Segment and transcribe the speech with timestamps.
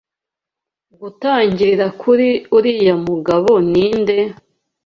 [0.99, 4.17] Gutangirira kuri uriya mugabo ninde?